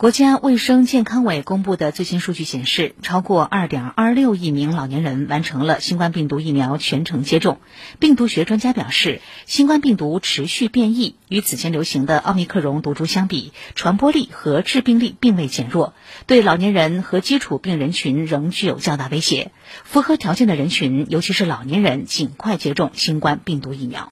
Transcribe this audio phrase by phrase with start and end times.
[0.00, 7.60] 国家卫生健康委公布的最新数据显示，超过2.26亿名老年人完成了新冠病毒疫苗全程接种。
[7.98, 15.92] 病毒学专家表示，新冠病毒持续变异，与此前流行的奥密克戎毒株相比，传播力和致病力并未减弱，
[16.26, 19.52] 对老年人和基础病人群仍具有较大威胁。
[19.84, 24.08] 符合条件的人群，尤其是老年人，尽快接种新冠病毒疫苗。